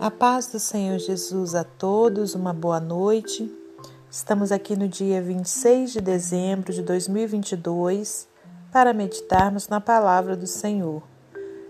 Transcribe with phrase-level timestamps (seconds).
[0.00, 3.52] A paz do Senhor Jesus a todos, uma boa noite.
[4.08, 8.28] Estamos aqui no dia 26 de dezembro de 2022
[8.70, 11.02] para meditarmos na palavra do Senhor.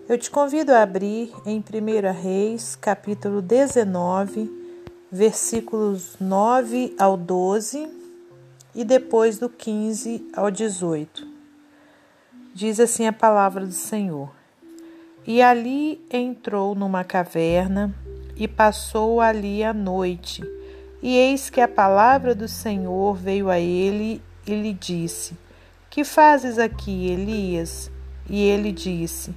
[0.07, 4.53] Eu te convido a abrir em 1 Reis, capítulo 19,
[5.11, 7.89] versículos 9 ao 12
[8.75, 11.27] e depois do 15 ao 18.
[12.55, 14.31] Diz assim a palavra do Senhor.
[15.27, 17.95] E ali entrou numa caverna
[18.39, 20.43] e passou ali a noite.
[21.03, 25.37] E eis que a palavra do Senhor veio a ele e lhe disse:
[25.91, 27.91] Que fazes aqui, Elias?
[28.29, 29.35] E ele disse: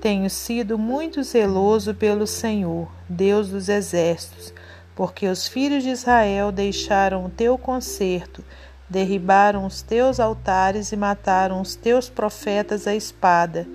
[0.00, 4.52] Tenho sido muito zeloso pelo Senhor, Deus dos exércitos,
[4.94, 8.44] porque os filhos de Israel deixaram o teu conserto,
[8.88, 13.66] derribaram os teus altares e mataram os teus profetas à espada.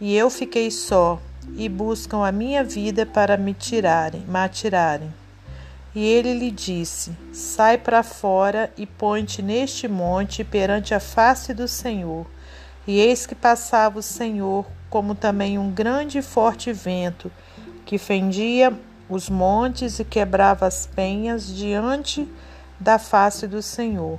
[0.00, 1.20] E eu fiquei só,
[1.54, 5.12] e buscam a minha vida para me tirarem, me atirarem.
[5.94, 11.68] E ele lhe disse: Sai para fora e põe-te neste monte perante a face do
[11.68, 12.26] Senhor.
[12.86, 17.30] E eis que passava o Senhor, como também um grande e forte vento,
[17.84, 18.72] que fendia
[19.08, 22.26] os montes e quebrava as penhas diante
[22.80, 24.18] da face do Senhor.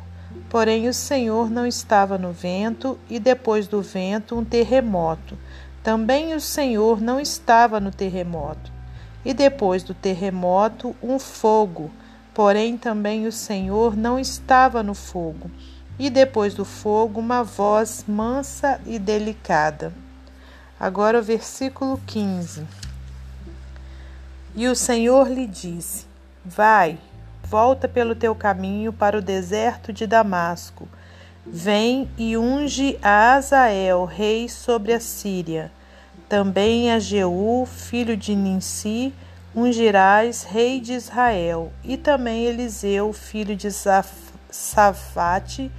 [0.50, 5.38] Porém, o Senhor não estava no vento, e depois do vento, um terremoto
[5.84, 8.72] também o Senhor não estava no terremoto.
[9.26, 11.92] E depois do terremoto, um fogo.
[12.34, 15.52] Porém, também o Senhor não estava no fogo.
[16.00, 19.94] E depois do fogo, uma voz mansa e delicada.
[20.80, 22.66] Agora o versículo 15.
[24.56, 26.06] E o Senhor lhe disse:
[26.46, 26.98] Vai,
[27.44, 30.88] volta pelo teu caminho para o deserto de Damasco
[31.46, 35.70] Vem e unge a Azael, rei sobre a Síria.
[36.30, 39.14] Também a Jeú, filho de Ninsi,
[39.54, 41.74] ungirás rei de Israel.
[41.84, 43.68] E também Eliseu, filho de
[44.50, 45.70] Safate,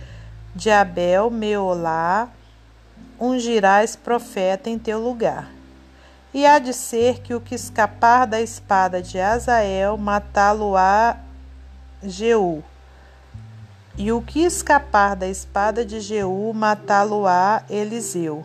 [0.54, 2.28] de Abel, Meolá,
[3.18, 5.50] ungirás profeta em teu lugar.
[6.34, 11.16] E há de ser que o que escapar da espada de Azael, matá-lo-á
[12.02, 12.62] Jeú
[13.96, 18.44] e o que escapar da espada de Jeú, matá-lo-á Eliseu.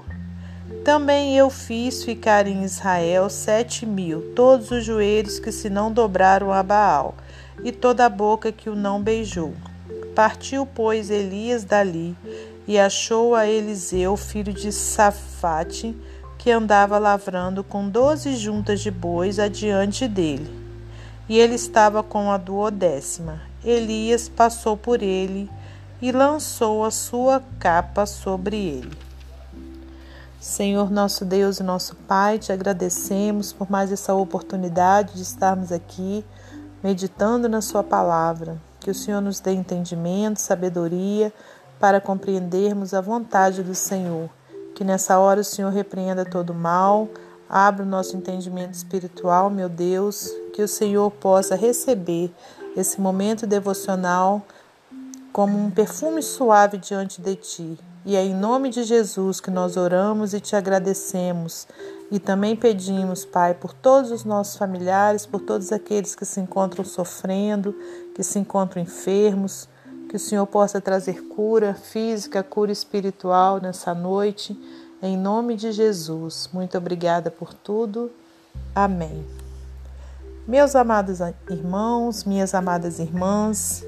[0.83, 6.53] Também eu fiz ficar em Israel sete mil, todos os joelhos que se não dobraram
[6.53, 7.15] a Baal,
[7.63, 9.53] e toda a boca que o não beijou.
[10.15, 12.15] Partiu, pois, Elias dali,
[12.67, 15.97] e achou a Eliseu, filho de Safate,
[16.37, 20.49] que andava lavrando com doze juntas de bois adiante dele.
[21.27, 23.48] E ele estava com a duodécima.
[23.63, 25.49] Elias passou por ele
[26.01, 29.09] e lançou a sua capa sobre ele.
[30.39, 36.23] Senhor nosso Deus e nosso Pai, te agradecemos por mais essa oportunidade de estarmos aqui
[36.81, 38.57] meditando na Sua palavra.
[38.79, 41.33] Que o Senhor nos dê entendimento, sabedoria
[41.77, 44.29] para compreendermos a vontade do Senhor.
[44.73, 47.09] Que nessa hora o Senhor repreenda todo mal,
[47.49, 52.33] abra o nosso entendimento espiritual, meu Deus, que o Senhor possa receber
[52.79, 54.41] esse momento devocional
[55.31, 57.79] como um perfume suave diante de ti.
[58.05, 61.67] E é em nome de Jesus que nós oramos e te agradecemos.
[62.11, 66.83] E também pedimos, Pai, por todos os nossos familiares, por todos aqueles que se encontram
[66.83, 67.75] sofrendo,
[68.15, 69.67] que se encontram enfermos,
[70.09, 74.57] que o Senhor possa trazer cura física, cura espiritual nessa noite.
[75.03, 76.49] Em nome de Jesus.
[76.51, 78.11] Muito obrigada por tudo.
[78.73, 79.38] Amém.
[80.49, 83.85] Meus amados irmãos, minhas amadas irmãs,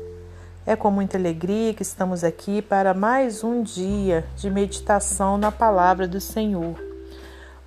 [0.64, 6.08] é com muita alegria que estamos aqui para mais um dia de meditação na palavra
[6.08, 6.76] do Senhor.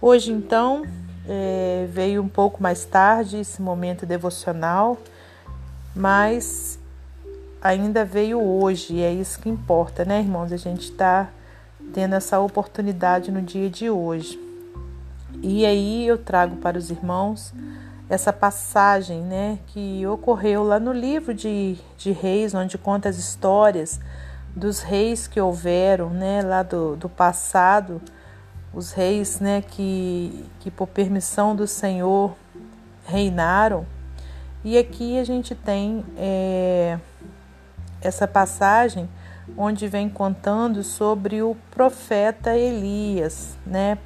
[0.00, 0.84] Hoje, então,
[1.28, 4.96] é, veio um pouco mais tarde esse momento devocional,
[5.92, 6.78] mas
[7.60, 10.52] ainda veio hoje, e é isso que importa, né, irmãos?
[10.52, 11.30] A gente está
[11.92, 14.38] tendo essa oportunidade no dia de hoje.
[15.42, 17.52] E aí eu trago para os irmãos
[18.08, 24.00] essa passagem né, que ocorreu lá no livro de, de reis, onde conta as histórias
[24.54, 28.00] dos reis que houveram né, lá do, do passado,
[28.72, 32.34] os reis né, que, que por permissão do Senhor
[33.06, 33.86] reinaram.
[34.62, 36.98] E aqui a gente tem é,
[38.00, 39.08] essa passagem
[39.56, 43.98] onde vem contando sobre o profeta Elias, né?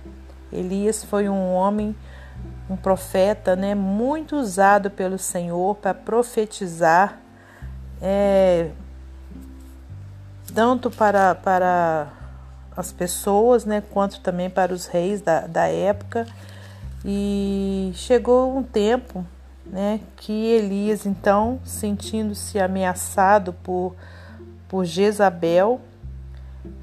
[0.52, 1.94] Elias foi um homem
[2.68, 7.18] um profeta né, muito usado pelo Senhor para profetizar,
[8.00, 8.70] é,
[10.54, 12.08] tanto para, para
[12.76, 16.26] as pessoas, né, quanto também para os reis da, da época.
[17.04, 19.24] E chegou um tempo
[19.64, 23.94] né, que Elias, então, sentindo-se ameaçado por,
[24.68, 25.80] por Jezabel,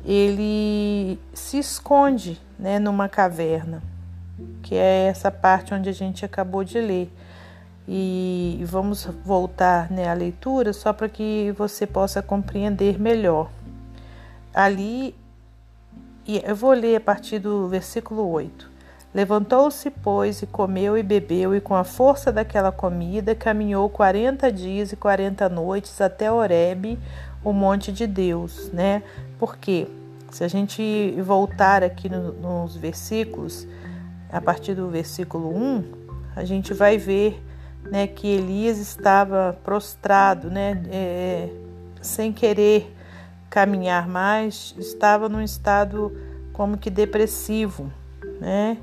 [0.04, 3.82] ele se esconde né, numa caverna,
[4.62, 7.12] que é essa parte onde a gente acabou de ler.
[7.88, 13.50] E vamos voltar né, à leitura só para que você possa compreender melhor.
[14.54, 15.16] Ali,
[16.28, 18.76] eu vou ler a partir do versículo 8.
[19.14, 24.92] Levantou-se, pois, e comeu e bebeu, e com a força daquela comida caminhou quarenta dias
[24.92, 27.00] e quarenta noites até Horebe,
[27.42, 29.04] o monte de Deus, né?
[29.40, 29.88] Porque
[30.32, 33.66] se a gente voltar aqui no, nos versículos,
[34.36, 35.84] a partir do versículo 1,
[36.36, 37.42] a gente vai ver
[37.84, 41.50] né, que Elias estava prostrado, né, é,
[42.02, 42.94] sem querer
[43.50, 46.12] caminhar mais, estava num estado
[46.52, 47.90] como que depressivo,
[48.42, 48.78] né?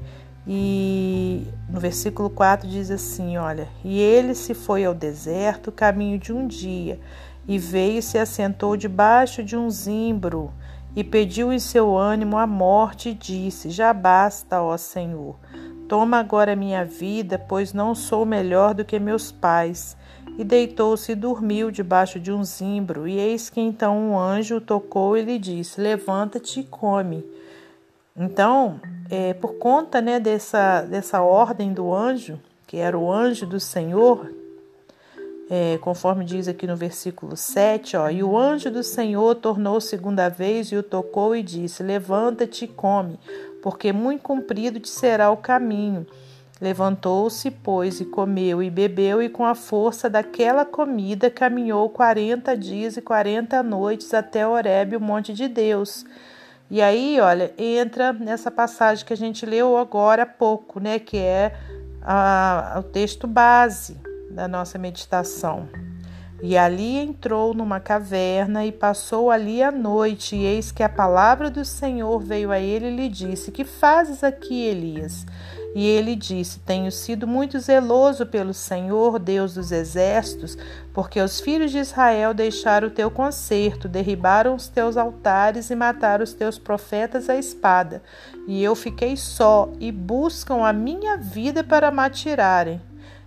[0.47, 6.33] E no versículo 4 diz assim: Olha, e ele se foi ao deserto, caminho de
[6.33, 6.99] um dia,
[7.47, 10.51] e veio e se assentou debaixo de um zimbro,
[10.95, 15.37] e pediu em seu ânimo a morte, e disse: Já basta, ó Senhor.
[15.89, 19.97] Toma agora minha vida, pois não sou melhor do que meus pais.
[20.39, 23.07] E deitou-se e dormiu debaixo de um zimbro.
[23.07, 27.25] E eis que então um anjo tocou e lhe disse: Levanta-te e come.
[28.17, 28.81] Então,
[29.11, 34.31] é, por conta né, dessa, dessa ordem do anjo, que era o anjo do Senhor,
[35.51, 40.29] é, conforme diz aqui no versículo 7, ó, e o anjo do Senhor tornou segunda
[40.29, 43.19] vez e o tocou e disse: Levanta-te e come,
[43.63, 46.07] porque muito comprido te será o caminho.
[46.61, 52.97] Levantou-se, pois, e comeu e bebeu, e com a força daquela comida caminhou quarenta dias
[52.97, 56.05] e quarenta noites até Horebe, o monte de Deus.
[56.71, 60.99] E aí, olha, entra nessa passagem que a gente leu agora há pouco, né?
[61.01, 61.53] Que é
[62.01, 65.69] a, o texto base da nossa meditação.
[66.43, 71.49] E ali entrou numa caverna e passou ali a noite, e eis que a palavra
[71.49, 75.25] do Senhor veio a ele e lhe disse: Que fazes aqui, Elias?
[75.73, 80.59] E ele disse: Tenho sido muito zeloso pelo Senhor, Deus dos exércitos,
[80.93, 86.25] porque os filhos de Israel deixaram o teu conserto, derribaram os teus altares e mataram
[86.25, 88.03] os teus profetas à espada.
[88.49, 92.81] E eu fiquei só, e buscam a minha vida para me atirarem.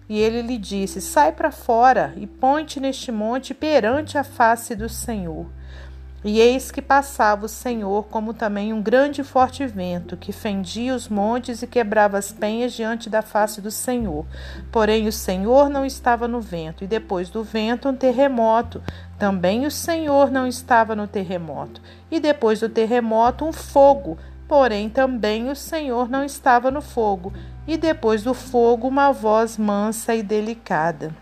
[0.08, 4.88] E ele lhe disse: Sai para fora e põe-te neste monte perante a face do
[4.88, 5.48] Senhor.
[6.28, 10.96] E eis que passava o Senhor, como também um grande e forte vento, que fendia
[10.96, 14.26] os montes e quebrava as penhas diante da face do Senhor.
[14.72, 18.82] Porém, o Senhor não estava no vento, e depois do vento, um terremoto.
[19.20, 21.80] Também o Senhor não estava no terremoto.
[22.10, 24.18] E depois do terremoto, um fogo.
[24.48, 27.34] Porém, também o Senhor não estava no fogo
[27.68, 31.16] e depois do fogo uma voz mansa e delicada.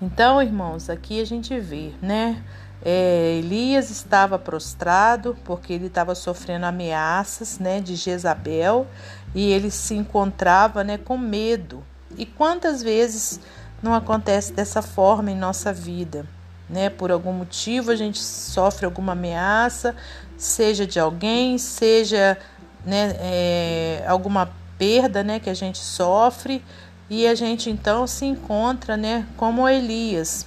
[0.00, 2.42] Então, irmãos, aqui a gente vê, né?
[2.84, 8.86] É, Elias estava prostrado porque ele estava sofrendo ameaças, né, de Jezabel
[9.34, 11.82] e ele se encontrava, né, com medo.
[12.16, 13.40] E quantas vezes
[13.82, 16.24] não acontece dessa forma em nossa vida,
[16.68, 16.90] né?
[16.90, 19.94] Por algum motivo a gente sofre alguma ameaça,
[20.36, 22.38] seja de alguém, seja
[22.84, 26.64] né, é, alguma perda né, que a gente sofre
[27.10, 30.46] e a gente então se encontra né, como Elias,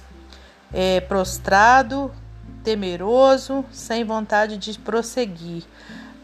[0.72, 2.10] é, prostrado,
[2.64, 5.64] temeroso, sem vontade de prosseguir.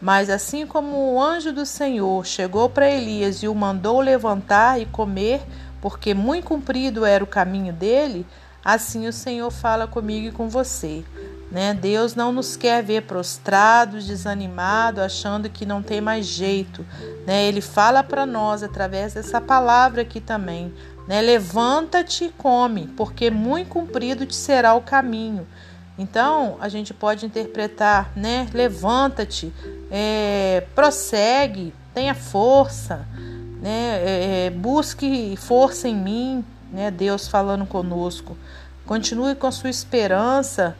[0.01, 4.85] Mas assim como o anjo do Senhor chegou para Elias e o mandou levantar e
[4.85, 5.41] comer,
[5.81, 8.25] porque muito comprido era o caminho dele,
[8.63, 11.03] assim o Senhor fala comigo e com você.
[11.51, 11.73] Né?
[11.73, 16.85] Deus não nos quer ver prostrados, desanimados, achando que não tem mais jeito.
[17.25, 17.45] Né?
[17.45, 20.71] Ele fala para nós através dessa palavra aqui também.
[21.07, 21.21] Né?
[21.21, 25.47] Levanta-te e come, porque muito comprido te será o caminho.
[25.99, 28.47] Então a gente pode interpretar, né?
[28.53, 29.51] Levanta-te,
[29.91, 33.05] é, prossegue, tenha força,
[33.61, 33.99] né?
[34.01, 36.91] É, é busque força em mim, né?
[36.91, 38.37] Deus falando conosco.
[38.85, 40.75] Continue com a sua esperança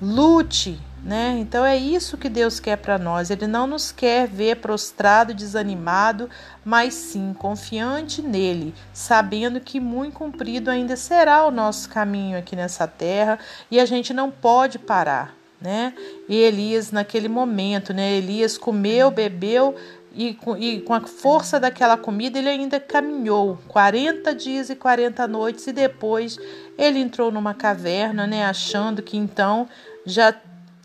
[0.00, 1.36] lute, né?
[1.38, 3.30] Então é isso que Deus quer para nós.
[3.30, 6.28] Ele não nos quer ver prostrado, desanimado,
[6.64, 12.86] mas sim confiante nele, sabendo que muito comprido ainda será o nosso caminho aqui nessa
[12.86, 13.38] terra
[13.70, 15.92] e a gente não pode parar, né?
[16.28, 18.14] E Elias naquele momento, né?
[18.14, 19.74] Elias comeu, bebeu
[20.14, 25.66] e, e, com a força daquela comida ele ainda caminhou 40 dias e 40 noites
[25.66, 26.38] e depois
[26.78, 29.68] ele entrou numa caverna, né, achando que então
[30.06, 30.34] já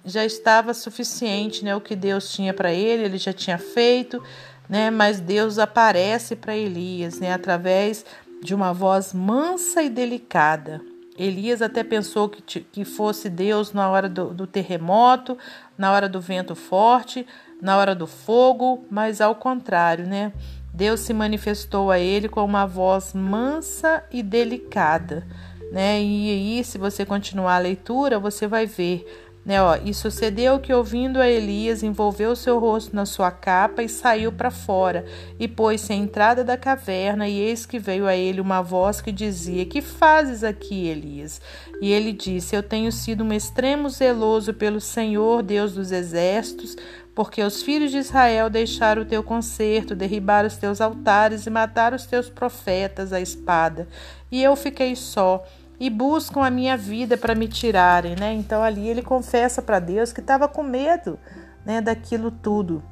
[0.06, 4.24] já estava suficiente, né, o que Deus tinha para ele, ele já tinha feito,
[4.68, 8.06] né, mas Deus aparece para Elias, né, através
[8.42, 10.82] de uma voz mansa e delicada.
[11.18, 15.38] Elias até pensou que, que fosse Deus na hora do, do terremoto,
[15.78, 17.28] na hora do vento forte,
[17.62, 20.32] na hora do fogo, mas ao contrário, né?
[20.74, 25.26] Deus se manifestou a ele com uma voz mansa e delicada,
[25.72, 26.02] né?
[26.02, 29.06] E aí, se você continuar a leitura, você vai ver
[29.46, 33.90] né, ó, e sucedeu que, ouvindo a Elias, envolveu seu rosto na sua capa e
[33.90, 35.06] saiu para fora,
[35.40, 39.12] e pôs-se à entrada da caverna, e eis que veio a ele uma voz que
[39.12, 41.42] dizia: Que fazes aqui, Elias?
[41.82, 46.76] E ele disse: Eu tenho sido um extremo zeloso pelo Senhor, Deus dos exércitos,
[47.16, 51.96] porque os filhos de Israel deixaram o teu concerto, derribaram os teus altares e mataram
[51.96, 53.88] os teus profetas à espada.
[54.32, 55.44] E eu fiquei só
[55.80, 58.34] e buscam a minha vida para me tirarem, né?
[58.34, 61.18] Então ali ele confessa para Deus que estava com medo,
[61.66, 62.84] né, daquilo tudo.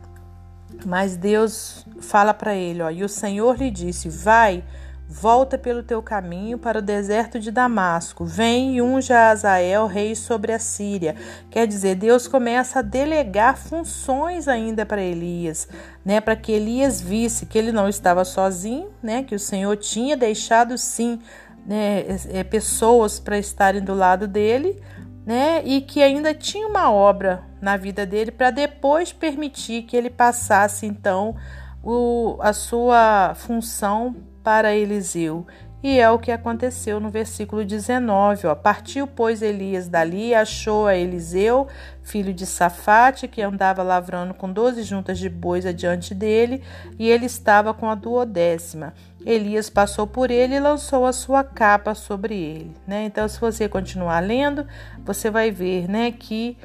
[0.85, 4.63] Mas Deus fala para ele, ó, e o Senhor lhe disse: Vai,
[5.09, 8.25] volta pelo teu caminho para o deserto de Damasco.
[8.25, 11.15] Vem e unja Azael, rei sobre a Síria.
[11.49, 15.67] Quer dizer, Deus começa a delegar funções ainda para Elias,
[16.03, 20.17] né, para que Elias visse que ele não estava sozinho, né, que o Senhor tinha
[20.17, 21.19] deixado sim
[21.65, 24.81] né, é, pessoas para estarem do lado dele,
[25.25, 30.09] né, e que ainda tinha uma obra na vida dele para depois permitir que ele
[30.09, 31.35] passasse então
[31.83, 34.15] o, a sua função
[34.47, 35.45] para Eliseu.
[35.83, 38.47] E é o que aconteceu no versículo 19.
[38.47, 38.55] Ó.
[38.55, 41.67] Partiu, pois, Elias dali e achou a Eliseu,
[42.01, 46.63] filho de Safate, que andava lavrando com doze juntas de bois adiante dele,
[46.97, 48.93] e ele estava com a duodécima.
[49.25, 52.71] Elias passou por ele e lançou a sua capa sobre ele.
[52.87, 53.03] Né?
[53.03, 54.65] Então, se você continuar lendo,
[55.03, 56.57] você vai ver né, que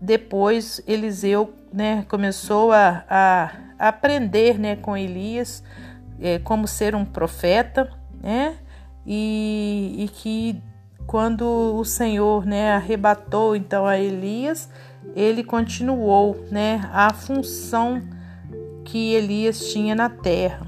[0.00, 5.64] depois Eliseu né, começou a, a, aprender né, com Elias
[6.20, 8.56] é, como ser um profeta né?
[9.06, 10.60] E, e que
[11.06, 11.44] quando
[11.76, 14.68] o Senhor, né, arrebatou então a Elias,
[15.14, 18.02] ele continuou, né, a função
[18.84, 20.66] que Elias tinha na terra.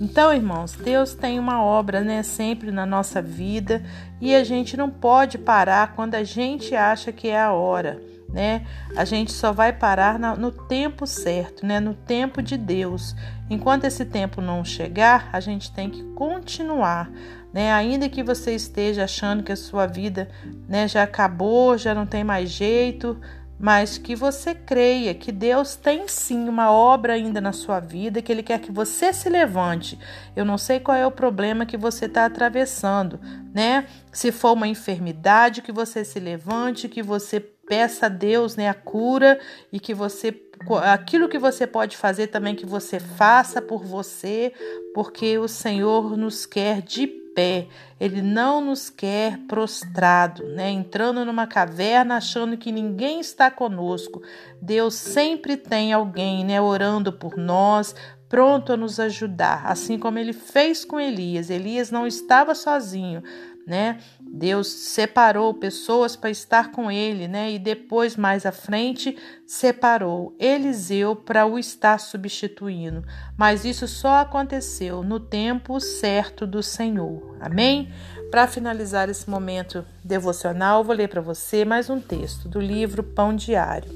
[0.00, 3.82] Então, irmãos, Deus tem uma obra, né, sempre na nossa vida
[4.20, 8.64] e a gente não pode parar quando a gente acha que é a hora né?
[8.96, 11.80] A gente só vai parar no tempo certo, né?
[11.80, 13.14] No tempo de Deus.
[13.48, 17.10] Enquanto esse tempo não chegar, a gente tem que continuar,
[17.52, 17.72] né?
[17.72, 20.28] Ainda que você esteja achando que a sua vida,
[20.68, 23.20] né, já acabou, já não tem mais jeito,
[23.60, 28.32] mas que você creia que Deus tem sim uma obra ainda na sua vida, que
[28.32, 29.98] Ele quer que você se levante.
[30.34, 33.20] Eu não sei qual é o problema que você está atravessando,
[33.52, 33.86] né?
[34.10, 37.38] Se for uma enfermidade, que você se levante, que você
[37.70, 39.38] peça a Deus né, a cura
[39.72, 40.34] e que você
[40.82, 44.52] aquilo que você pode fazer também que você faça por você,
[44.92, 47.68] porque o Senhor nos quer de pé.
[47.98, 50.68] Ele não nos quer prostrado, né?
[50.68, 54.20] Entrando numa caverna achando que ninguém está conosco.
[54.60, 57.94] Deus sempre tem alguém, né, orando por nós,
[58.28, 61.48] pronto a nos ajudar, assim como ele fez com Elias.
[61.48, 63.22] Elias não estava sozinho,
[63.66, 63.98] né?
[64.32, 67.50] Deus separou pessoas para estar com ele, né?
[67.50, 73.04] E depois, mais à frente, separou Eliseu para o estar substituindo.
[73.36, 77.36] Mas isso só aconteceu no tempo certo do Senhor.
[77.40, 77.92] Amém?
[78.30, 83.34] Para finalizar esse momento devocional, vou ler para você mais um texto do livro Pão
[83.34, 83.90] Diário.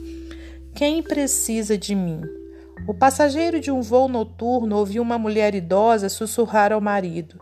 [0.75, 2.21] Quem precisa de mim?
[2.89, 7.39] O passageiro de um voo noturno ouviu uma mulher idosa sussurrar ao marido.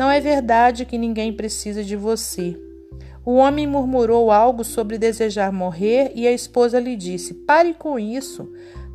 [0.00, 2.58] Não é verdade que ninguém precisa de você.
[3.22, 8.50] O homem murmurou algo sobre desejar morrer e a esposa lhe disse: Pare com isso.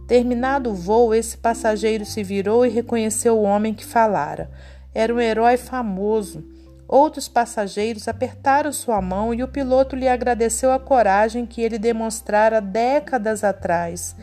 [0.08, 4.50] Terminado o voo, esse passageiro se virou e reconheceu o homem que falara.
[4.96, 6.44] Era um herói famoso.
[6.88, 12.60] Outros passageiros apertaram sua mão e o piloto lhe agradeceu a coragem que ele demonstrara
[12.60, 14.16] décadas atrás.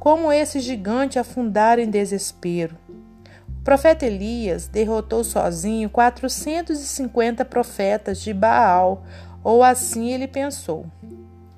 [0.00, 2.76] Como esse gigante afundara em desespero
[3.64, 9.02] profeta Elias derrotou sozinho 450 profetas de Baal,
[9.42, 10.84] ou assim ele pensou.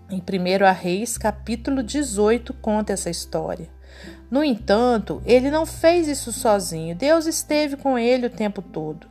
[0.09, 3.69] Em 1 Reis, capítulo 18, conta essa história.
[4.31, 9.09] No entanto, ele não fez isso sozinho, Deus esteve com ele o tempo todo.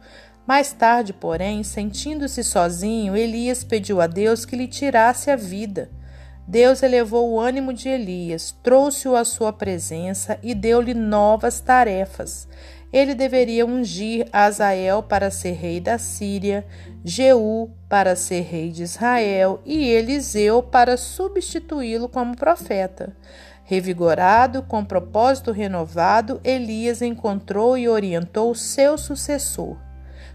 [0.47, 5.89] Mais tarde, porém, sentindo-se sozinho, Elias pediu a Deus que lhe tirasse a vida.
[6.47, 12.47] Deus elevou o ânimo de Elias, trouxe-o à sua presença e deu-lhe novas tarefas
[12.95, 16.65] ele deveria ungir Azael para ser rei da Síria,
[17.03, 23.13] Jeú para ser rei de Israel e Eliseu para substituí-lo como profeta.
[23.65, 29.75] Revigorado, com propósito renovado, Elias encontrou e orientou seu sucessor.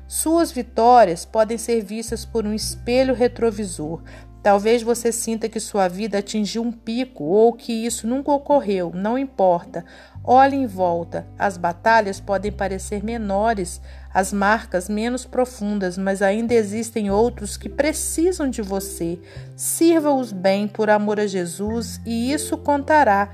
[0.07, 4.03] Suas vitórias podem ser vistas por um espelho retrovisor.
[4.43, 9.19] Talvez você sinta que sua vida atingiu um pico ou que isso nunca ocorreu, não
[9.19, 9.85] importa.
[10.25, 11.27] Olhe em volta.
[11.39, 13.83] As batalhas podem parecer menores,
[14.13, 19.19] as marcas menos profundas, mas ainda existem outros que precisam de você.
[19.55, 23.31] Sirva-os bem por amor a Jesus e isso contará.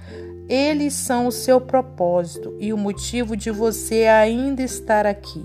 [0.48, 5.44] Eles são o seu propósito e o motivo de você ainda estar aqui.